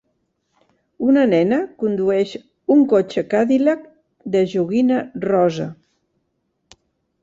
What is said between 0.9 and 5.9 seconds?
Una nena condueix un cotxe Cadillac de joguina rosa.